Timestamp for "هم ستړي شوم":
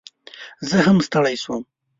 0.85-1.63